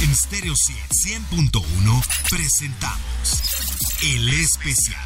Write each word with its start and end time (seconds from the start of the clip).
En 0.00 0.14
Stereo 0.14 0.54
100.1 0.54 2.02
presentamos 2.30 3.42
El 4.04 4.28
Especial. 4.28 5.02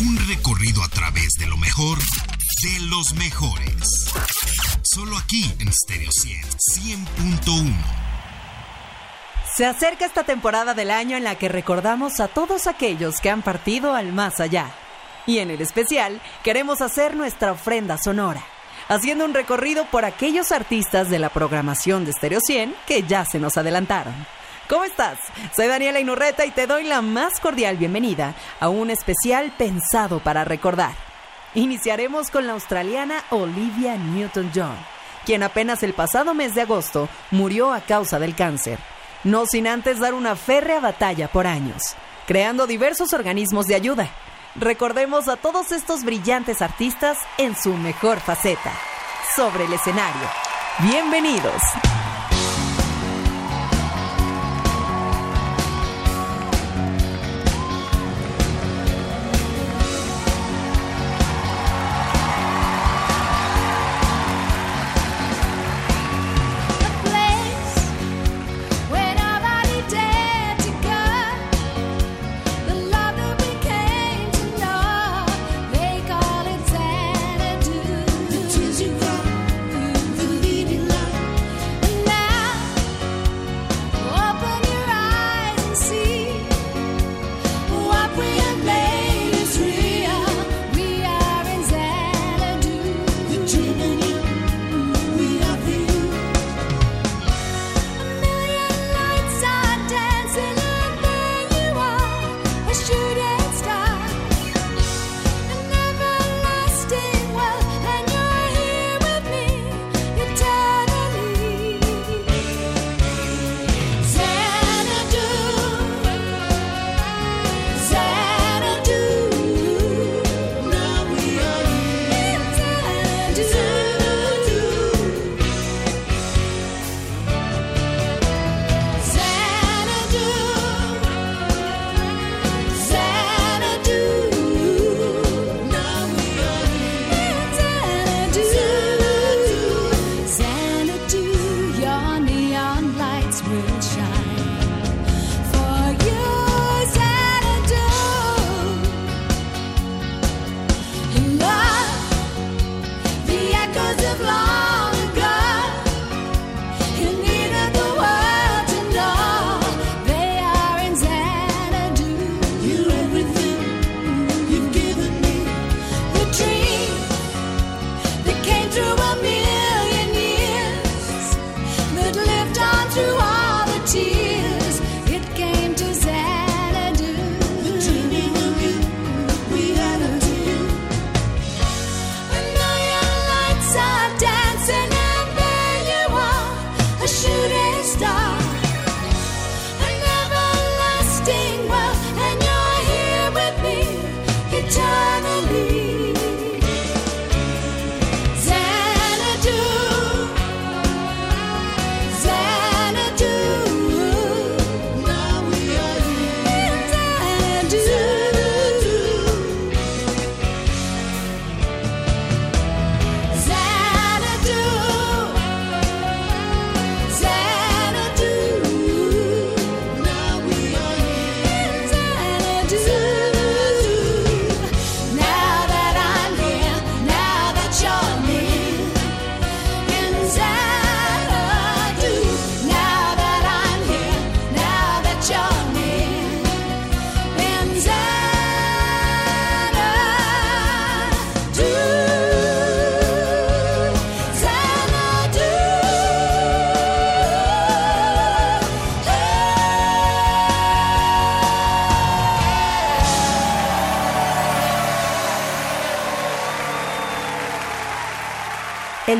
Un 0.00 0.18
recorrido 0.28 0.82
a 0.82 0.88
través 0.88 1.32
de 1.38 1.46
lo 1.46 1.56
mejor 1.56 1.96
de 1.98 2.80
los 2.90 3.14
mejores. 3.14 4.12
Solo 4.82 5.16
aquí 5.16 5.50
en 5.60 5.72
Stereo 5.72 6.10
100.1. 6.10 7.74
Se 9.56 9.64
acerca 9.64 10.04
esta 10.04 10.24
temporada 10.24 10.74
del 10.74 10.90
año 10.90 11.16
en 11.16 11.24
la 11.24 11.36
que 11.36 11.48
recordamos 11.48 12.20
a 12.20 12.28
todos 12.28 12.66
aquellos 12.66 13.20
que 13.20 13.30
han 13.30 13.40
partido 13.40 13.94
al 13.94 14.12
más 14.12 14.40
allá. 14.40 14.74
Y 15.26 15.38
en 15.38 15.50
el 15.50 15.62
especial 15.62 16.20
queremos 16.44 16.82
hacer 16.82 17.16
nuestra 17.16 17.52
ofrenda 17.52 17.96
sonora, 17.96 18.44
haciendo 18.90 19.24
un 19.24 19.34
recorrido 19.34 19.84
por 19.86 20.04
aquellos 20.04 20.50
artistas 20.50 21.08
de 21.08 21.20
la 21.20 21.28
programación 21.28 22.04
de 22.04 22.12
Stereo 22.12 22.40
100 22.40 22.74
que 22.88 23.04
ya 23.04 23.24
se 23.24 23.38
nos 23.38 23.56
adelantaron. 23.56 24.12
¿Cómo 24.68 24.84
estás? 24.84 25.18
Soy 25.54 25.68
Daniela 25.68 26.00
Inurreta 26.00 26.44
y 26.44 26.50
te 26.50 26.66
doy 26.66 26.82
la 26.84 27.00
más 27.00 27.38
cordial 27.38 27.76
bienvenida 27.76 28.34
a 28.58 28.68
un 28.68 28.90
especial 28.90 29.52
pensado 29.56 30.18
para 30.18 30.44
recordar. 30.44 30.92
Iniciaremos 31.54 32.30
con 32.30 32.48
la 32.48 32.54
australiana 32.54 33.22
Olivia 33.30 33.96
Newton-John, 33.96 34.76
quien 35.24 35.44
apenas 35.44 35.84
el 35.84 35.92
pasado 35.92 36.34
mes 36.34 36.56
de 36.56 36.62
agosto 36.62 37.08
murió 37.30 37.72
a 37.72 37.80
causa 37.82 38.18
del 38.18 38.34
cáncer, 38.34 38.78
no 39.22 39.46
sin 39.46 39.68
antes 39.68 40.00
dar 40.00 40.14
una 40.14 40.34
férrea 40.34 40.80
batalla 40.80 41.28
por 41.28 41.46
años, 41.46 41.94
creando 42.26 42.66
diversos 42.66 43.12
organismos 43.12 43.66
de 43.66 43.76
ayuda. 43.76 44.10
Recordemos 44.56 45.28
a 45.28 45.36
todos 45.36 45.70
estos 45.70 46.04
brillantes 46.04 46.60
artistas 46.60 47.18
en 47.38 47.54
su 47.54 47.72
mejor 47.74 48.18
faceta, 48.18 48.72
sobre 49.36 49.64
el 49.64 49.72
escenario. 49.72 50.28
Bienvenidos. 50.80 51.62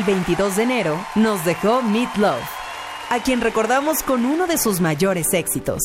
El 0.01 0.07
22 0.07 0.55
de 0.55 0.63
enero 0.63 1.05
nos 1.15 1.45
dejó 1.45 1.83
Meat 1.83 2.15
Love, 2.17 2.41
a 3.09 3.19
quien 3.19 3.39
recordamos 3.39 4.01
con 4.01 4.25
uno 4.25 4.47
de 4.47 4.57
sus 4.57 4.81
mayores 4.81 5.27
éxitos, 5.33 5.79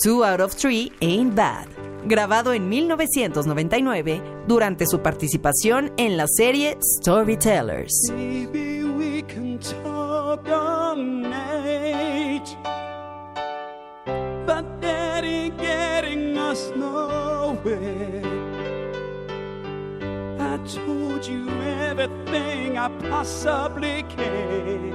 Two 0.00 0.24
Out 0.24 0.40
of 0.40 0.54
Three 0.54 0.92
Ain't 1.00 1.34
Bad, 1.34 1.66
grabado 2.04 2.52
en 2.52 2.68
1999 2.68 4.22
durante 4.46 4.86
su 4.86 5.00
participación 5.00 5.92
en 5.96 6.16
la 6.16 6.26
serie 6.28 6.78
Storytellers. 6.80 8.12
supplicate. 23.42 24.92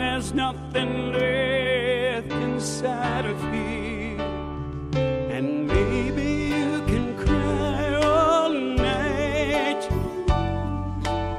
There's 0.00 0.34
nothing 0.34 1.12
left 1.12 2.32
inside 2.32 3.26
of 3.26 3.38
me. 3.44 4.16
And 5.36 5.68
maybe 5.68 6.28
you 6.56 6.82
can 6.90 7.16
cry 7.16 7.94
all 7.94 8.50
night, 8.50 9.82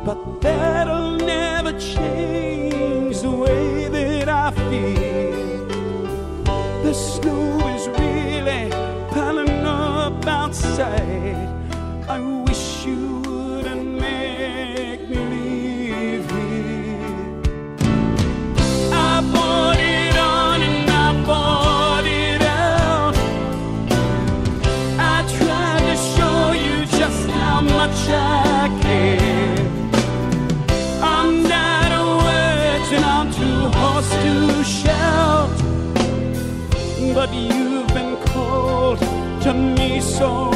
but 0.06 0.42
that'll 0.42 1.18
never 1.18 1.74
change. 1.78 2.41
corazón. 40.22 40.51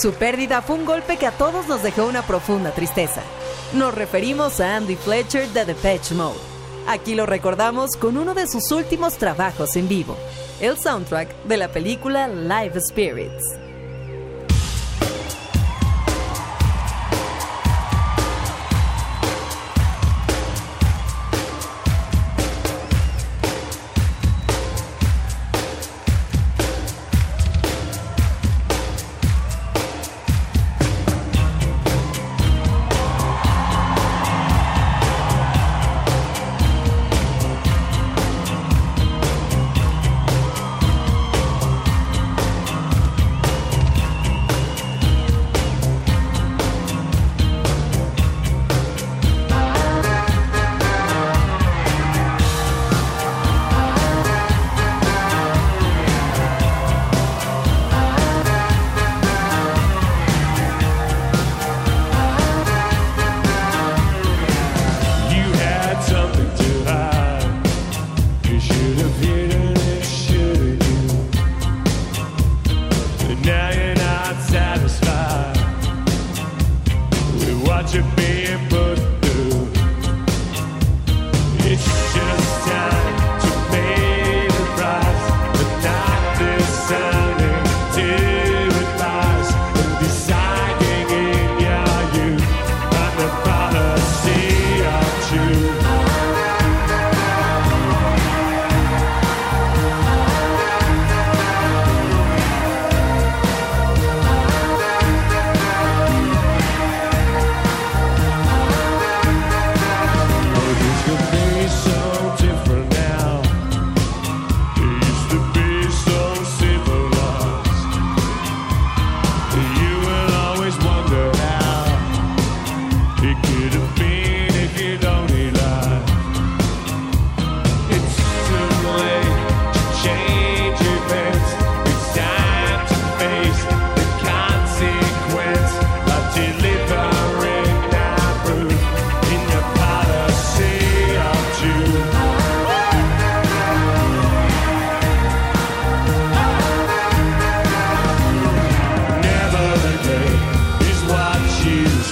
Su 0.00 0.14
pérdida 0.14 0.62
fue 0.62 0.76
un 0.76 0.86
golpe 0.86 1.18
que 1.18 1.26
a 1.26 1.30
todos 1.30 1.68
nos 1.68 1.82
dejó 1.82 2.06
una 2.06 2.22
profunda 2.22 2.70
tristeza. 2.70 3.20
Nos 3.74 3.94
referimos 3.94 4.58
a 4.58 4.76
Andy 4.76 4.96
Fletcher 4.96 5.46
de 5.48 5.66
Depeche 5.66 6.14
Mode. 6.14 6.38
Aquí 6.88 7.14
lo 7.14 7.26
recordamos 7.26 7.96
con 7.96 8.16
uno 8.16 8.32
de 8.32 8.46
sus 8.46 8.72
últimos 8.72 9.18
trabajos 9.18 9.76
en 9.76 9.88
vivo, 9.88 10.16
el 10.58 10.78
soundtrack 10.78 11.44
de 11.44 11.56
la 11.58 11.68
película 11.68 12.28
Live 12.28 12.80
Spirits. 12.80 13.69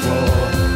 swore 0.00 0.67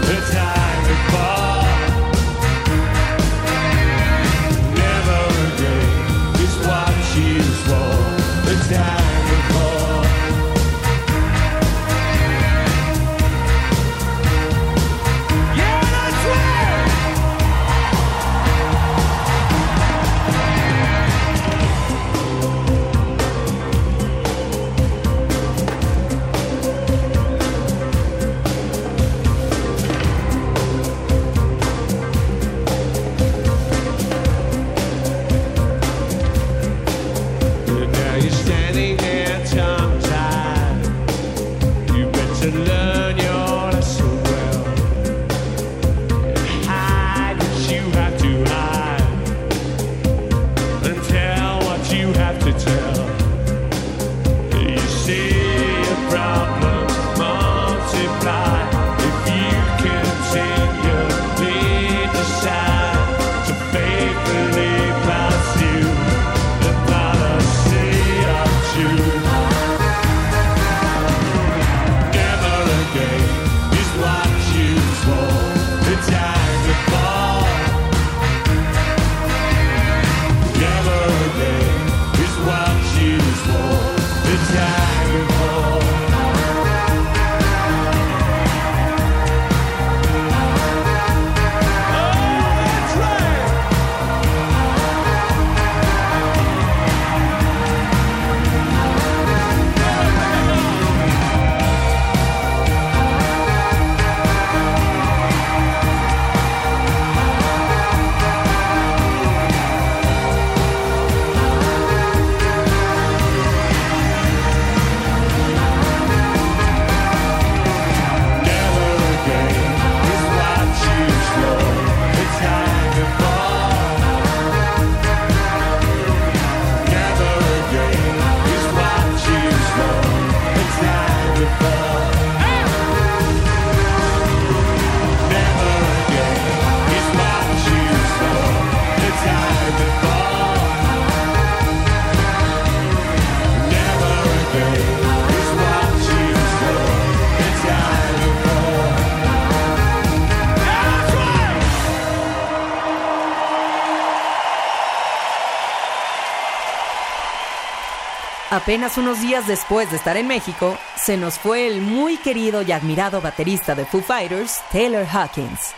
Apenas 158.62 158.96
unos 158.96 159.20
días 159.20 159.48
después 159.48 159.90
de 159.90 159.96
estar 159.96 160.16
en 160.16 160.28
México, 160.28 160.78
se 160.94 161.16
nos 161.16 161.36
fue 161.36 161.66
el 161.66 161.80
muy 161.80 162.16
querido 162.16 162.62
y 162.62 162.70
admirado 162.70 163.20
baterista 163.20 163.74
de 163.74 163.84
Foo 163.84 164.02
Fighters, 164.02 164.60
Taylor 164.70 165.04
Hawkins. 165.04 165.74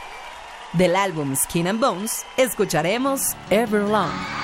Del 0.75 0.95
álbum 0.95 1.35
Skin 1.35 1.67
and 1.67 1.81
Bones, 1.81 2.27
escucharemos 2.37 3.37
Everlong. 3.49 4.44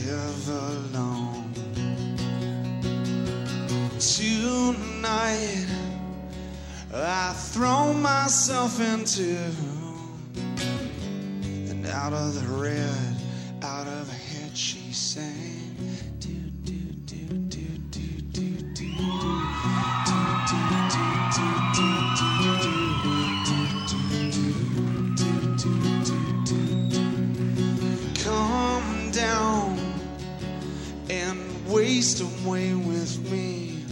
Ever 0.00 0.70
long. 0.92 1.52
Tonight, 3.98 5.66
I 6.94 7.32
throw 7.34 7.92
myself 7.92 8.80
into 8.80 9.36
and 11.70 11.86
out 11.86 12.12
of 12.12 12.34
the 12.34 12.48
red, 12.48 13.11
away 32.44 32.74
with 32.74 33.30
me. 33.30 33.84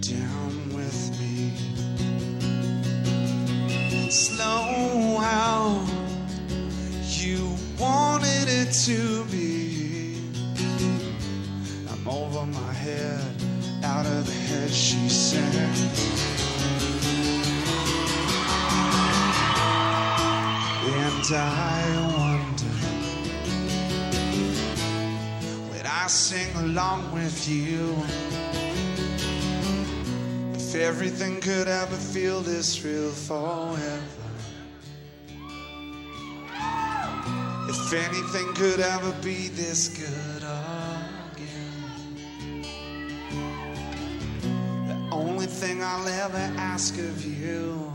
Down 0.00 0.74
with 0.74 1.18
me. 1.18 1.52
Slow 4.10 5.18
how 5.18 5.84
you 7.02 7.56
wanted 7.78 8.48
it 8.48 8.72
to 8.86 9.24
be. 9.24 10.16
I'm 11.90 12.08
over 12.08 12.46
my 12.46 12.72
head, 12.72 13.20
out 13.84 14.06
of 14.06 14.26
the 14.26 14.32
head, 14.32 14.70
she 14.70 15.08
said. 15.08 15.54
And 20.82 21.36
I 21.36 22.09
I 26.02 26.06
sing 26.06 26.56
along 26.56 27.12
with 27.12 27.46
you 27.46 27.94
if 30.54 30.74
everything 30.74 31.42
could 31.42 31.68
ever 31.68 31.94
feel 31.94 32.40
this 32.40 32.82
real 32.82 33.10
forever. 33.10 33.76
If 37.68 37.92
anything 37.92 38.54
could 38.54 38.80
ever 38.80 39.12
be 39.22 39.48
this 39.48 39.88
good 39.88 40.42
again. 41.34 42.64
The 44.88 45.14
only 45.14 45.46
thing 45.46 45.82
I'll 45.84 46.08
ever 46.08 46.50
ask 46.56 46.96
of 46.96 47.22
you. 47.26 47.92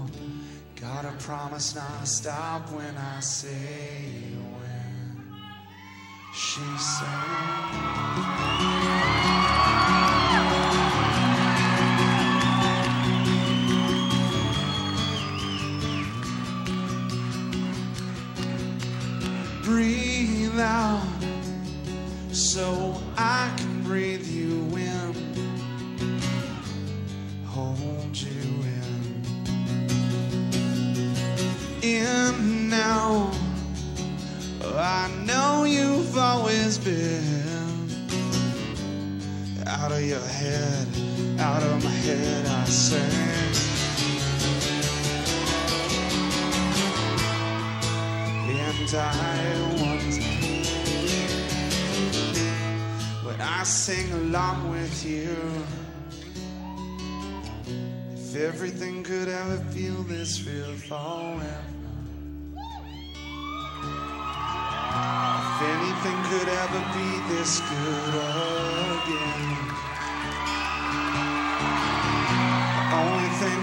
Gotta 0.80 1.12
promise 1.24 1.74
not 1.74 2.02
to 2.02 2.06
stop 2.06 2.72
when 2.72 2.96
I 2.98 3.20
say 3.22 4.35
she 6.36 6.60
said. 6.78 7.08
Breathe 19.64 20.60
out 20.60 21.02
so 22.32 23.02
I 23.18 23.52
can 23.56 23.82
breathe 23.84 24.28
you 24.28 24.60
in, 24.76 26.20
hold 27.46 28.18
you 28.18 28.30
in 28.30 28.75
your 40.06 40.20
head, 40.20 40.88
out 41.40 41.64
of 41.64 41.84
my 41.84 41.90
head. 41.90 42.46
I 42.46 42.66
say, 42.66 43.00
and 48.48 48.96
I 48.96 49.08
wonder 49.82 50.22
when 53.26 53.42
I 53.42 53.64
sing 53.64 54.12
along 54.14 54.70
with 54.70 55.04
you. 55.04 55.36
If 58.14 58.36
everything 58.36 59.04
could 59.04 59.28
ever 59.28 59.58
feel 59.72 60.04
this 60.04 60.46
real 60.46 60.76
forever. 60.88 61.64
If 65.56 65.62
anything 65.62 66.20
could 66.30 66.50
ever 66.50 66.82
be 66.94 67.10
this 67.34 67.60
good 67.62 68.16
again. 69.02 69.75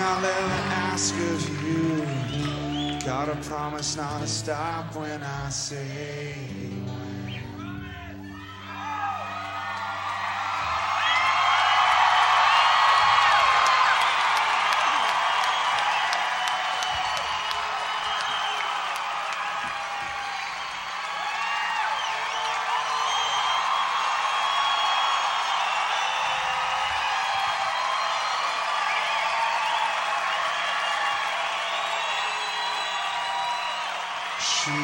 I'll 0.05 0.25
ever 0.25 0.55
ask 0.91 1.15
of 1.15 1.63
you. 1.65 2.99
Gotta 3.07 3.37
promise 3.49 3.97
not 3.97 4.21
to 4.21 4.27
stop 4.27 4.97
when 4.97 5.23
I 5.23 5.49
say 5.49 6.35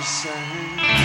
outside. 0.09 0.98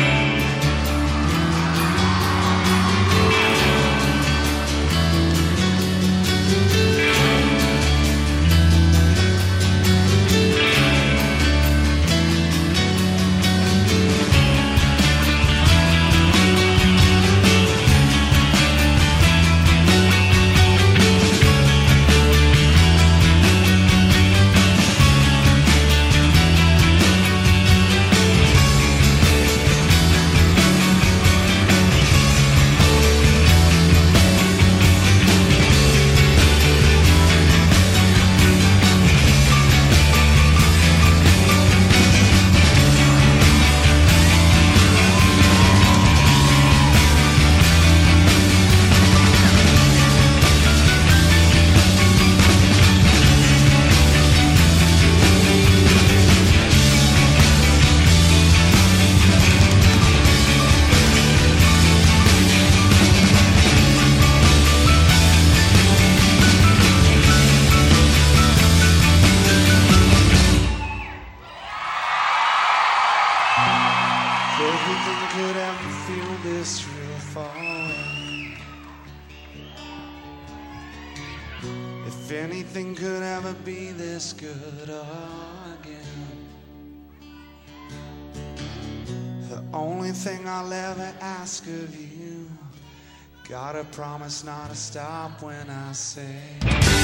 Promise 94.24 94.44
not 94.46 94.70
to 94.70 94.76
stop 94.76 95.42
when 95.42 95.70
I 95.70 95.92
say. 95.92 97.03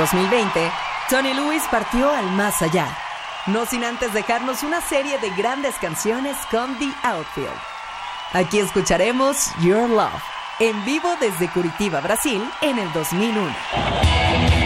2020, 0.00 0.72
Tony 1.10 1.34
Lewis 1.34 1.62
partió 1.70 2.10
al 2.10 2.24
más 2.30 2.62
allá, 2.62 2.88
no 3.46 3.66
sin 3.66 3.84
antes 3.84 4.14
dejarnos 4.14 4.62
una 4.62 4.80
serie 4.80 5.18
de 5.18 5.28
grandes 5.30 5.74
canciones 5.76 6.38
con 6.50 6.78
The 6.78 6.90
Outfield. 7.02 7.52
Aquí 8.32 8.60
escucharemos 8.60 9.52
Your 9.60 9.90
Love, 9.90 10.22
en 10.58 10.82
vivo 10.86 11.14
desde 11.20 11.50
Curitiba, 11.50 12.00
Brasil, 12.00 12.42
en 12.62 12.78
el 12.78 12.90
2001. 12.94 14.59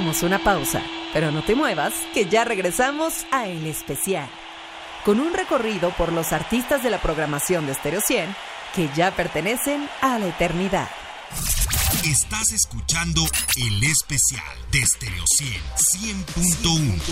Hacemos 0.00 0.22
una 0.22 0.38
pausa, 0.38 0.80
pero 1.12 1.30
no 1.30 1.42
te 1.42 1.54
muevas, 1.54 1.92
que 2.14 2.24
ya 2.24 2.42
regresamos 2.44 3.26
a 3.30 3.46
El 3.46 3.66
Especial, 3.66 4.30
con 5.04 5.20
un 5.20 5.34
recorrido 5.34 5.90
por 5.90 6.10
los 6.10 6.32
artistas 6.32 6.82
de 6.82 6.88
la 6.88 7.02
programación 7.02 7.66
de 7.66 7.74
Stereo 7.74 8.00
100 8.00 8.34
que 8.74 8.88
ya 8.96 9.10
pertenecen 9.10 9.86
a 10.00 10.18
la 10.18 10.28
eternidad. 10.28 10.88
Estás 12.02 12.50
escuchando 12.52 13.20
el 13.56 13.84
especial 13.84 14.56
de 14.72 14.86
Stereo 14.86 15.24
100 15.26 16.24
100.1. 16.24 17.02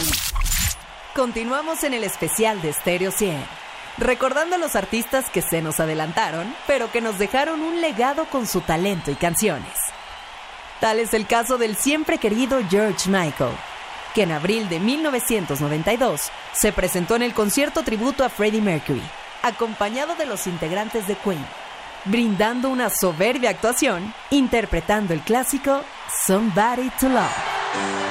Continuamos 1.15 1.85
en 1.85 1.93
el 1.93 2.05
especial 2.05 2.63
de 2.63 2.73
Stereo 2.73 3.11
100, 3.11 3.45
recordando 3.99 4.55
a 4.55 4.59
los 4.59 4.77
artistas 4.77 5.29
que 5.29 5.43
se 5.43 5.61
nos 5.61 5.79
adelantaron, 5.79 6.55
pero 6.67 6.91
que 6.91 7.03
nos 7.03 7.19
dejaron 7.19 7.61
un 7.61 7.83
legado 7.83 8.25
con 8.31 8.47
su 8.47 8.63
talento 8.63 9.11
y 9.11 9.17
canciones. 9.17 9.88
Tal 10.81 11.01
es 11.01 11.13
el 11.13 11.27
caso 11.27 11.59
del 11.59 11.77
siempre 11.77 12.19
querido 12.19 12.61
George 12.71 13.11
Michael, 13.11 13.51
que 14.15 14.23
en 14.23 14.33
abril 14.33 14.69
de 14.69 14.79
1992 14.79 16.31
se 16.53 16.73
presentó 16.73 17.17
en 17.17 17.23
el 17.23 17.35
concierto 17.35 17.83
tributo 17.83 18.25
a 18.25 18.29
Freddie 18.29 18.61
Mercury, 18.61 19.03
acompañado 19.43 20.15
de 20.15 20.27
los 20.27 20.47
integrantes 20.47 21.09
de 21.09 21.17
Queen, 21.17 21.45
brindando 22.05 22.71
una 22.71 22.91
soberbia 22.91 23.51
actuación, 23.51 24.15
interpretando 24.31 25.15
el 25.15 25.21
clásico 25.21 25.83
Somebody 26.27 26.91
to 27.01 27.09
Love. 27.09 28.08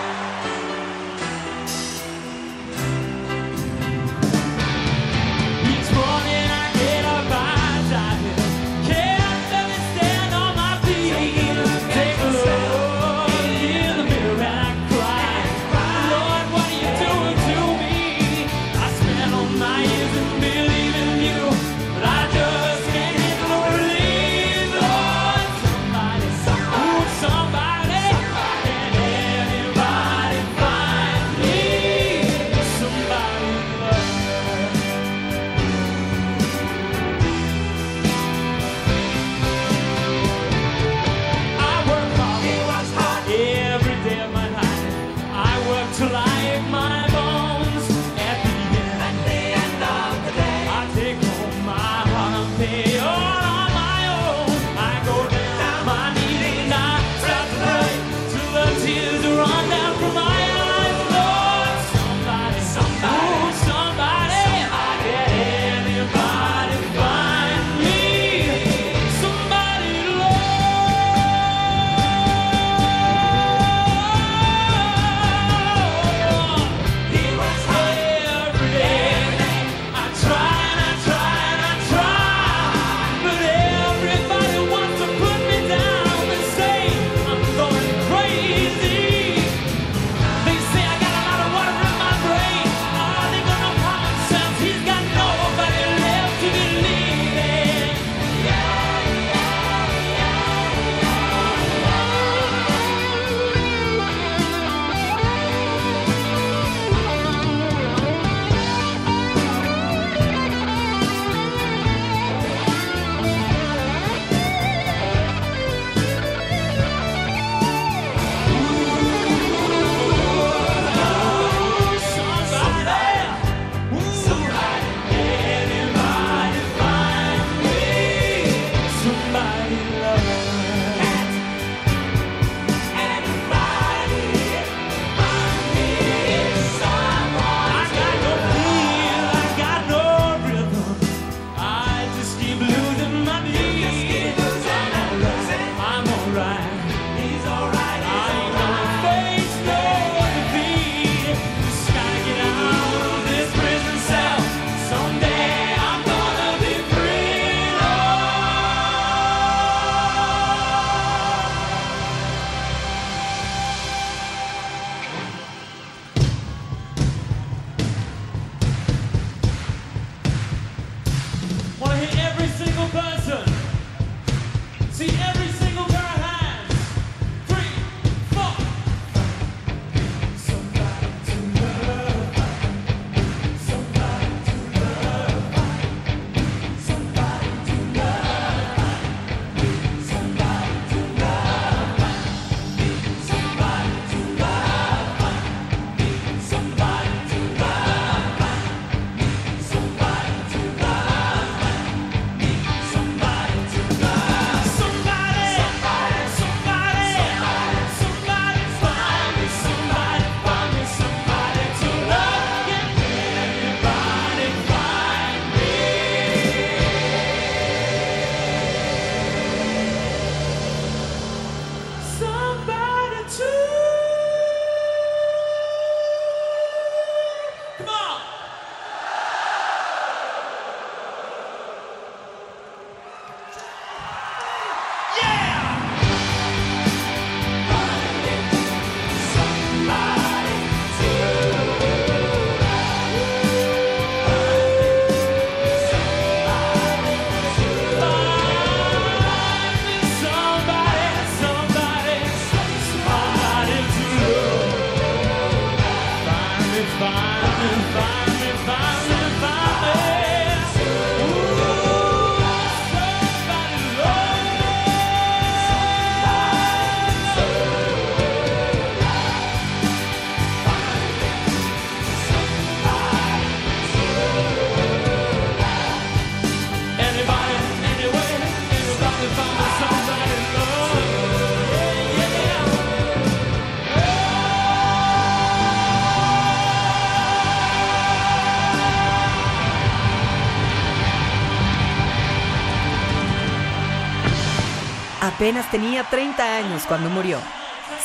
Apenas 295.47 295.71
tenía 295.71 296.03
30 296.03 296.57
años 296.57 296.83
cuando 296.85 297.09
murió. 297.09 297.39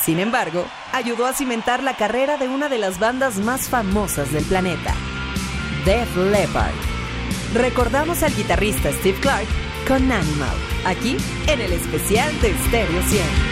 Sin 0.01 0.21
embargo, 0.21 0.65
ayudó 0.93 1.27
a 1.27 1.33
cimentar 1.33 1.83
la 1.83 1.97
carrera 1.97 2.37
de 2.37 2.47
una 2.47 2.69
de 2.69 2.79
las 2.79 3.01
bandas 3.01 3.39
más 3.39 3.69
famosas 3.69 4.31
del 4.31 4.45
planeta, 4.45 4.95
Def 5.85 6.17
Leppard. 6.17 6.73
Recordamos 7.53 8.23
al 8.23 8.33
guitarrista 8.37 8.93
Steve 8.93 9.19
Clark 9.19 9.49
con 9.89 10.13
Animal, 10.13 10.55
aquí 10.85 11.17
en 11.49 11.61
el 11.61 11.73
especial 11.73 12.31
de 12.43 12.57
Stereo 12.69 13.03
100. 13.09 13.52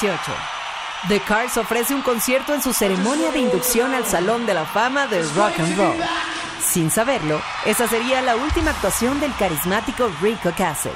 2018. 0.00 0.32
The 1.08 1.20
Cars 1.20 1.56
ofrece 1.56 1.94
un 1.94 2.02
concierto 2.02 2.54
en 2.54 2.62
su 2.62 2.72
ceremonia 2.72 3.30
de 3.32 3.40
inducción 3.40 3.94
al 3.94 4.04
Salón 4.04 4.46
de 4.46 4.54
la 4.54 4.64
Fama 4.64 5.06
del 5.06 5.24
Rock 5.34 5.58
and 5.58 5.76
Roll. 5.76 5.96
Sin 6.62 6.90
saberlo, 6.90 7.40
esa 7.64 7.88
sería 7.88 8.20
la 8.20 8.36
última 8.36 8.70
actuación 8.70 9.18
del 9.18 9.34
carismático 9.36 10.10
Rico 10.20 10.50
Cassett, 10.56 10.94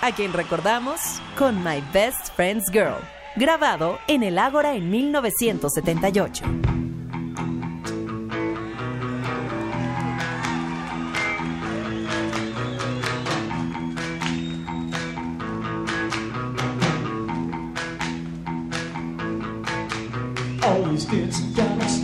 a 0.00 0.10
quien 0.12 0.32
recordamos 0.32 1.00
con 1.36 1.62
My 1.62 1.82
Best 1.92 2.34
Friend's 2.34 2.70
Girl, 2.70 2.96
grabado 3.36 3.98
en 4.06 4.22
el 4.22 4.38
Ágora 4.38 4.74
en 4.74 4.90
1978. 4.90 6.71
It's 21.14 21.40
got 21.40 22.01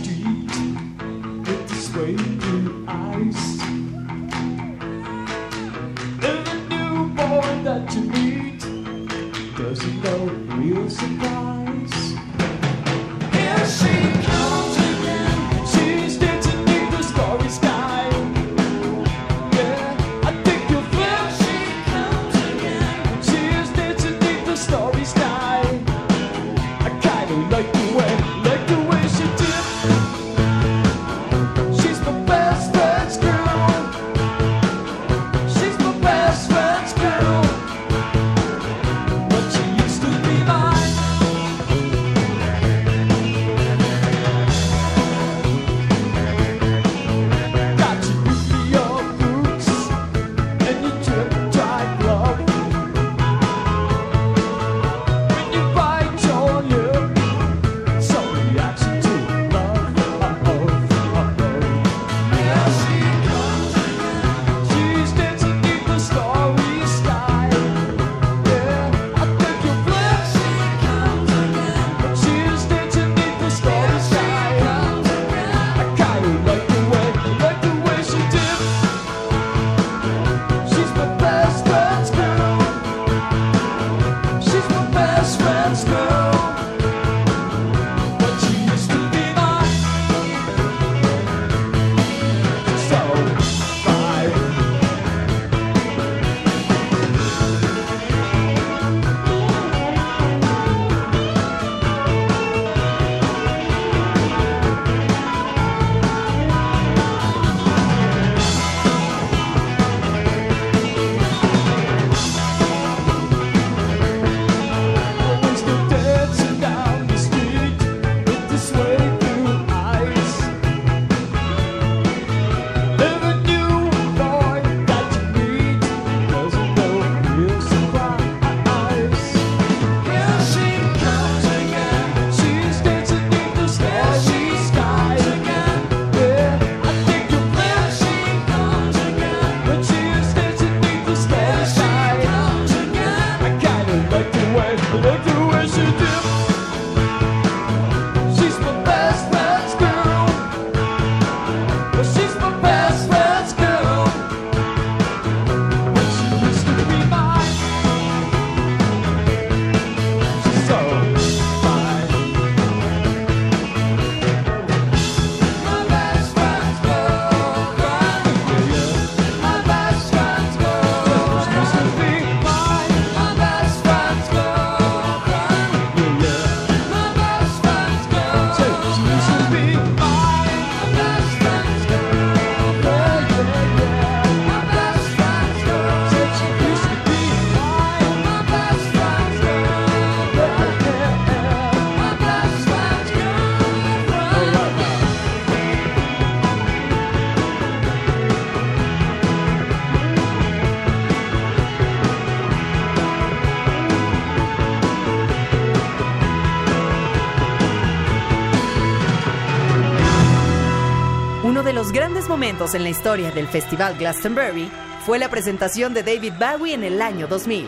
momentos 212.29 212.75
en 212.75 212.83
la 212.83 212.89
historia 212.89 213.31
del 213.31 213.47
Festival 213.47 213.97
Glastonbury 213.97 214.69
fue 215.03 215.17
la 215.17 215.29
presentación 215.29 215.95
de 215.95 216.03
David 216.03 216.33
Bowie 216.39 216.75
en 216.75 216.83
el 216.83 217.01
año 217.01 217.25
2000. 217.27 217.67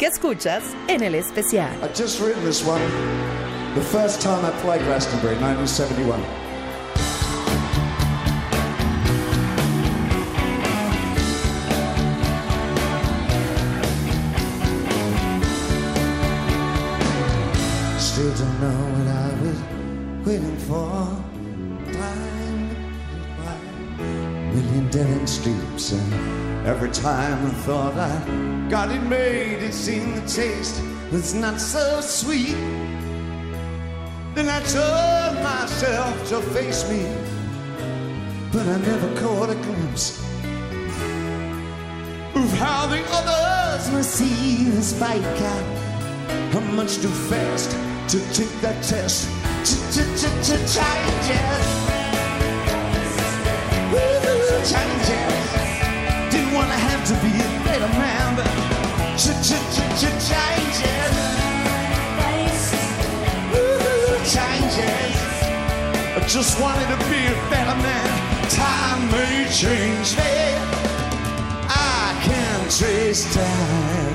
¿Qué 0.00 0.06
escuchas 0.06 0.64
en 0.88 1.04
el 1.04 1.14
especial? 1.14 1.70
I 1.80 1.88
just 1.96 2.20
written 2.20 2.44
this 2.44 2.66
one 2.66 2.80
the 3.76 3.80
first 3.80 4.20
time 4.20 4.44
I 4.44 4.50
played 4.62 4.84
Glastonbury, 4.84 5.36
1971. 5.36 6.20
Still 17.96 18.34
don't 18.34 18.60
know 18.60 18.80
what 18.98 19.06
I 19.06 19.30
was 19.40 20.26
waiting 20.26 20.56
for. 20.66 21.29
Million 24.62 24.88
dead 24.90 25.06
end 25.06 25.28
streets, 25.28 25.92
and 25.92 26.66
every 26.66 26.90
time 26.90 27.46
I 27.46 27.50
thought 27.64 27.94
I 27.94 28.68
got 28.68 28.90
it 28.90 29.02
made, 29.02 29.62
it 29.62 29.72
seemed 29.72 30.16
the 30.16 30.26
taste 30.28 30.82
was 31.10 31.34
not 31.34 31.60
so 31.60 32.00
sweet. 32.00 32.56
Then 34.34 34.48
I 34.48 34.60
told 34.62 35.42
myself 35.42 36.28
to 36.28 36.40
face 36.52 36.88
me, 36.88 37.02
but 38.52 38.66
I 38.66 38.78
never 38.78 39.20
caught 39.20 39.50
a 39.50 39.54
glimpse 39.56 40.20
of 42.34 42.52
how 42.58 42.86
the 42.86 43.02
others 43.10 43.90
must 43.90 44.10
see 44.14 44.64
this 44.64 44.98
fight 44.98 45.22
cat. 45.36 45.64
I'm 46.54 46.76
much 46.76 46.96
too 46.98 47.08
fast 47.08 47.70
to 48.10 48.18
take 48.32 48.60
that 48.60 48.82
test. 48.82 49.28
Changes. 50.74 52.09
Changes. 54.60 55.50
Didn't 56.30 56.52
want 56.52 56.68
to 56.68 56.76
have 56.76 57.02
to 57.08 57.14
be 57.24 57.32
a 57.32 57.64
better 57.64 57.88
man, 57.98 58.36
but 58.36 58.46
changes. 59.16 60.82
Woo, 63.52 64.16
Changes. 64.24 65.16
I 66.14 66.24
just 66.28 66.60
wanted 66.60 66.88
to 66.88 66.98
be 67.08 67.24
a 67.24 67.36
better 67.48 67.76
man. 67.80 68.50
Time 68.50 69.10
may 69.10 69.48
change 69.50 70.14
me. 70.18 70.54
I 71.68 72.20
can't 72.22 72.70
trace 72.70 73.34
time. 73.34 74.09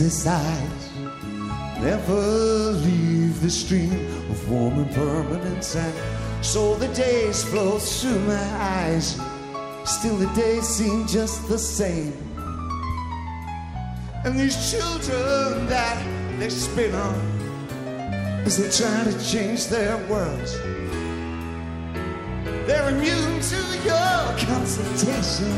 Change 0.00 0.24
their. 0.24 0.80
Never 1.82 2.22
leave 2.86 3.42
the 3.42 3.50
stream 3.50 3.92
of 4.30 4.50
warm 4.50 4.78
impermanence 4.78 5.76
and 5.76 5.94
so 6.42 6.74
the 6.76 6.88
days 6.94 7.44
flow 7.44 7.78
through 7.78 8.18
my 8.20 8.46
eyes. 8.78 9.20
Still 9.84 10.16
the 10.16 10.32
days 10.34 10.66
seem 10.66 11.06
just 11.06 11.46
the 11.48 11.58
same. 11.58 12.14
And 14.24 14.40
these 14.40 14.56
children 14.70 15.66
that 15.66 16.02
they 16.38 16.48
spin 16.48 16.94
on 16.94 17.20
as 18.46 18.56
they 18.56 18.70
try 18.70 19.04
to 19.04 19.14
change 19.22 19.66
their 19.66 19.98
worlds. 20.08 20.56
They're 22.66 22.88
immune 22.88 23.40
to 23.52 23.60
your 23.84 24.20
consultation. 24.48 25.52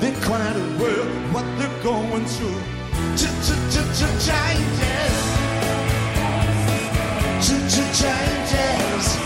They're 0.00 0.22
quite 0.22 0.56
aware 0.56 1.00
of 1.00 1.34
what 1.34 1.44
they're 1.58 1.82
going 1.82 2.24
through. 2.24 2.69
Changes. 8.00 9.18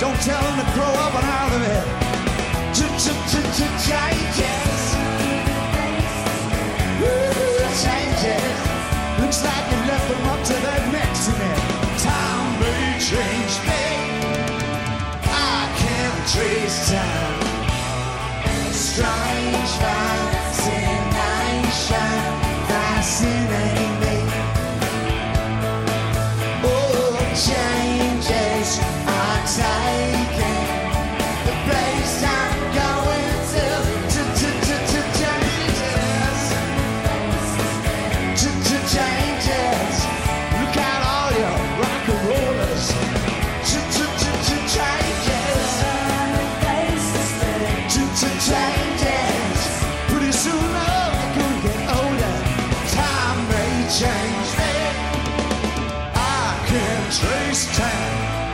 Don't 0.00 0.20
tell 0.22 0.42
them 0.42 0.56
to 0.58 0.64
grow 0.74 0.92
up 1.04 1.14
and 1.14 1.26
out 1.26 1.52
of 1.52 1.62
it. 1.62 1.84
Changes. 3.86 4.61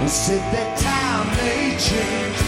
Is 0.08 0.14
said 0.14 0.40
that 0.54 0.78
time 0.78 1.26
may 1.36 1.76
change? 1.76 2.47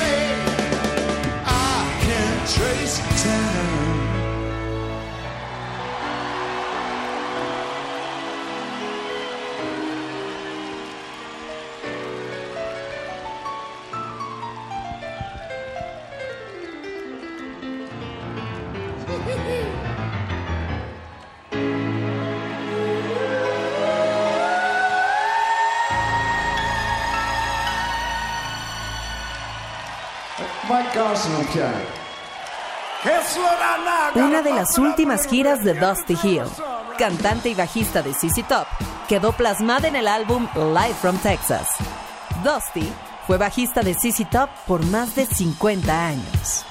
Una 34.15 34.43
de 34.43 34.53
las 34.53 34.79
últimas 34.79 35.27
giras 35.27 35.65
de 35.65 35.75
Dusty 35.75 36.17
Hill, 36.23 36.45
cantante 36.99 37.49
y 37.49 37.55
bajista 37.55 38.03
de 38.03 38.13
ZZ 38.13 38.47
Top, 38.47 38.67
quedó 39.09 39.33
plasmada 39.33 39.89
en 39.89 39.97
el 39.97 40.07
álbum 40.07 40.47
Live 40.55 40.95
from 41.01 41.19
Texas. 41.19 41.67
Dusty 42.45 42.93
fue 43.27 43.39
bajista 43.39 43.83
de 43.83 43.95
ZZ 43.95 44.29
Top 44.31 44.51
por 44.67 44.85
más 44.87 45.17
de 45.17 45.27
50 45.27 46.07
años. 46.07 46.65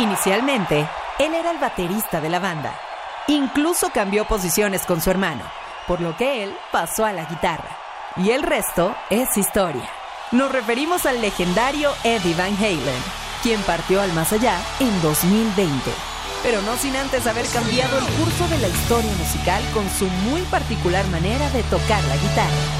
Inicialmente, 0.00 0.88
él 1.18 1.34
era 1.34 1.50
el 1.50 1.58
baterista 1.58 2.22
de 2.22 2.30
la 2.30 2.38
banda. 2.38 2.74
Incluso 3.28 3.90
cambió 3.90 4.24
posiciones 4.24 4.86
con 4.86 5.02
su 5.02 5.10
hermano, 5.10 5.42
por 5.86 6.00
lo 6.00 6.16
que 6.16 6.42
él 6.42 6.56
pasó 6.72 7.04
a 7.04 7.12
la 7.12 7.26
guitarra. 7.26 7.76
Y 8.16 8.30
el 8.30 8.42
resto 8.42 8.94
es 9.10 9.36
historia. 9.36 9.86
Nos 10.32 10.50
referimos 10.50 11.04
al 11.04 11.20
legendario 11.20 11.92
Eddie 12.02 12.34
Van 12.34 12.56
Halen, 12.56 13.02
quien 13.42 13.60
partió 13.64 14.00
al 14.00 14.10
más 14.14 14.32
allá 14.32 14.58
en 14.78 15.02
2020. 15.02 15.70
Pero 16.42 16.62
no 16.62 16.76
sin 16.78 16.96
antes 16.96 17.26
haber 17.26 17.46
cambiado 17.48 17.98
el 17.98 18.06
curso 18.14 18.48
de 18.48 18.56
la 18.56 18.68
historia 18.68 19.12
musical 19.18 19.62
con 19.74 19.86
su 19.90 20.06
muy 20.30 20.40
particular 20.42 21.06
manera 21.08 21.50
de 21.50 21.62
tocar 21.64 22.02
la 22.04 22.16
guitarra. 22.16 22.79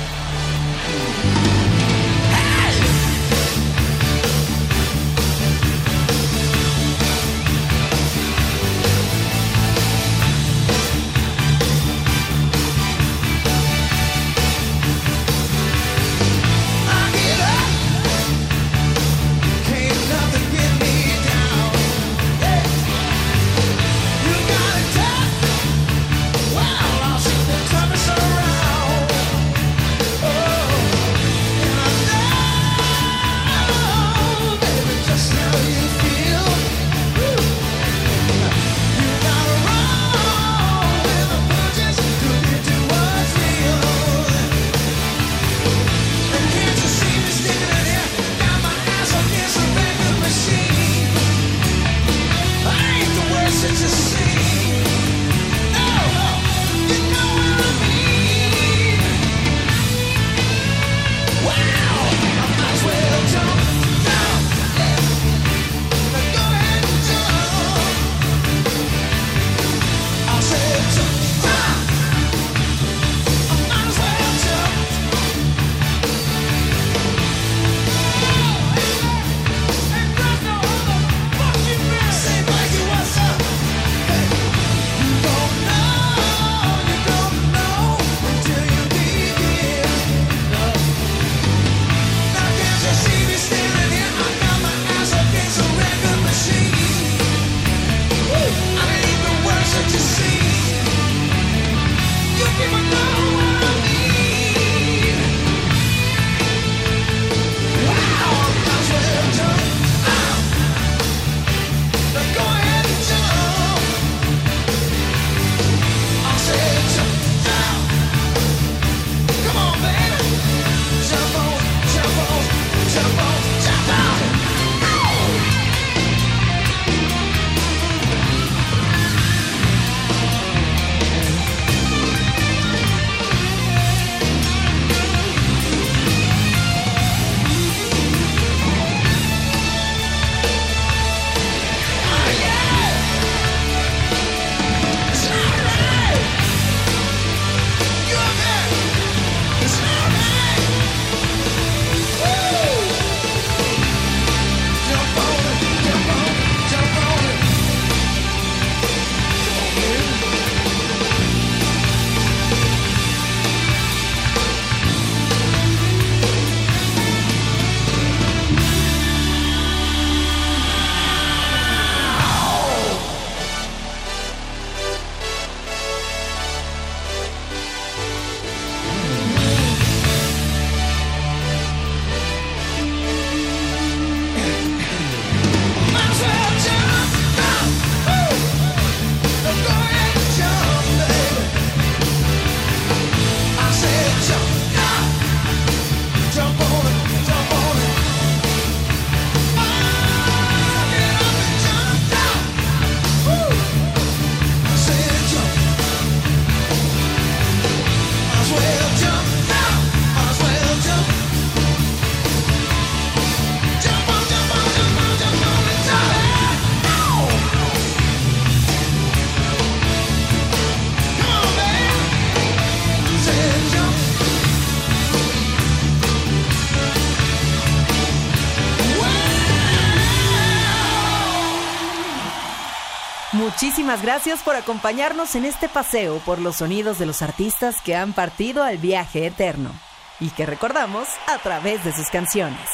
Gracias 233.98 234.44
por 234.44 234.54
acompañarnos 234.54 235.34
en 235.34 235.44
este 235.44 235.68
paseo 235.68 236.18
por 236.20 236.38
los 236.38 236.58
sonidos 236.58 237.00
de 237.00 237.06
los 237.06 237.22
artistas 237.22 237.74
que 237.84 237.96
han 237.96 238.12
partido 238.12 238.62
al 238.62 238.78
viaje 238.78 239.26
eterno 239.26 239.72
y 240.20 240.30
que 240.30 240.46
recordamos 240.46 241.08
a 241.26 241.38
través 241.38 241.84
de 241.84 241.92
sus 241.92 242.06
canciones. 242.08 242.68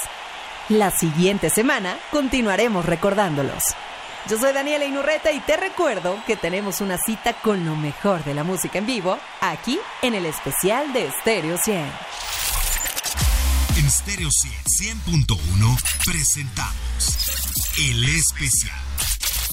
La 0.69 0.91
siguiente 0.91 1.49
semana 1.49 1.99
continuaremos 2.11 2.85
recordándolos. 2.85 3.65
Yo 4.29 4.39
soy 4.39 4.53
Daniela 4.53 4.85
Inurreta 4.85 5.33
y 5.33 5.41
te 5.41 5.57
recuerdo 5.57 6.23
que 6.27 6.37
tenemos 6.37 6.83
una 6.83 6.99
cita 6.99 7.33
con 7.33 7.65
lo 7.65 7.77
mejor 7.77 8.23
de 8.25 8.35
la 8.35 8.45
música 8.45 8.79
en 8.79 8.87
vivo 8.87 9.19
aquí 9.41 9.81
en 10.03 10.15
el 10.15 10.27
especial 10.27 10.93
de 10.93 11.11
Stereo 11.23 11.57
100. 11.57 11.79
En 13.79 13.91
Stereo 13.91 14.29
100, 14.31 14.99
100.1 15.07 15.83
presentamos 16.05 17.73
El 17.79 18.05
Especial. 18.05 18.86